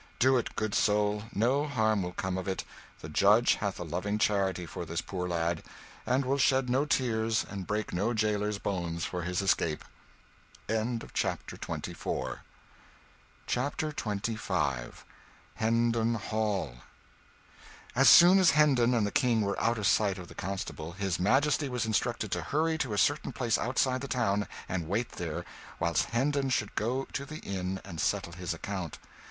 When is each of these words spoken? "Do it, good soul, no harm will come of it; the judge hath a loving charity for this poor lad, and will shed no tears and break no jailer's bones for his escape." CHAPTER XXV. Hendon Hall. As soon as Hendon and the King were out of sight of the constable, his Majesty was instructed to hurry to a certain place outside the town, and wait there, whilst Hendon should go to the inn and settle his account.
"Do 0.17 0.35
it, 0.37 0.55
good 0.55 0.73
soul, 0.73 1.25
no 1.31 1.67
harm 1.67 2.01
will 2.01 2.13
come 2.13 2.35
of 2.35 2.47
it; 2.47 2.63
the 3.01 3.07
judge 3.07 3.53
hath 3.61 3.77
a 3.79 3.83
loving 3.83 4.17
charity 4.17 4.65
for 4.65 4.83
this 4.83 4.99
poor 4.99 5.27
lad, 5.27 5.61
and 6.07 6.25
will 6.25 6.39
shed 6.39 6.71
no 6.71 6.85
tears 6.85 7.45
and 7.47 7.67
break 7.67 7.93
no 7.93 8.11
jailer's 8.11 8.57
bones 8.57 9.05
for 9.05 9.21
his 9.21 9.43
escape." 9.43 9.85
CHAPTER 10.67 11.55
XXV. 13.45 14.79
Hendon 15.53 16.13
Hall. 16.15 16.77
As 17.95 18.09
soon 18.09 18.39
as 18.39 18.49
Hendon 18.51 18.95
and 18.95 19.05
the 19.05 19.11
King 19.11 19.41
were 19.43 19.61
out 19.61 19.77
of 19.77 19.85
sight 19.85 20.17
of 20.17 20.27
the 20.29 20.33
constable, 20.33 20.93
his 20.93 21.19
Majesty 21.19 21.69
was 21.69 21.85
instructed 21.85 22.31
to 22.31 22.41
hurry 22.41 22.79
to 22.79 22.93
a 22.93 22.97
certain 22.97 23.31
place 23.31 23.59
outside 23.59 24.01
the 24.01 24.07
town, 24.07 24.47
and 24.67 24.87
wait 24.87 25.09
there, 25.11 25.45
whilst 25.79 26.05
Hendon 26.05 26.49
should 26.49 26.73
go 26.73 27.05
to 27.13 27.23
the 27.23 27.37
inn 27.41 27.79
and 27.85 28.01
settle 28.01 28.33
his 28.33 28.51
account. 28.55 28.97